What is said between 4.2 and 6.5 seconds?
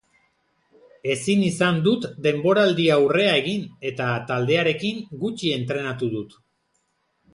taldearekin gutxi entrenatu dut.